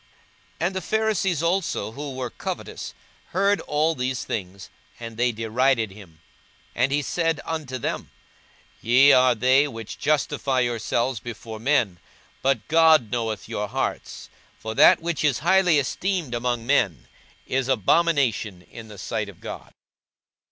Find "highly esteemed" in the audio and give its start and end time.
15.45-16.33